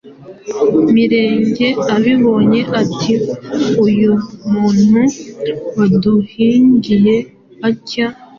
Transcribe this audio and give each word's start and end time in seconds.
Mirenge 0.93 1.67
abibonye 1.95 2.61
ati 2.81 3.13
“Uyu 3.85 4.11
muntu 4.51 5.01
waduhingiye 5.75 7.15
atya, 7.69 8.07